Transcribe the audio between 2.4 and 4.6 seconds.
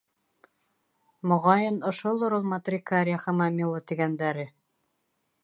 Матрикариа Хамомилла тигәндәре.